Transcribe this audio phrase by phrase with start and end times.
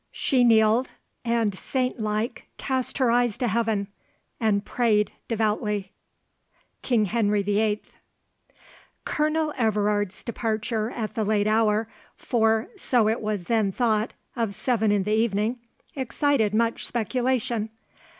[0.11, 3.87] She kneeled, and saintlike Cast her eyes to heaven,
[4.39, 5.91] and pray'd devoutly.
[6.81, 7.83] KING HENRY VIII.
[9.05, 14.91] Colonel Everard's departure at the late hour, for, so it was then thought, of seven
[14.91, 15.59] in the evening,
[15.95, 17.69] excited much speculation.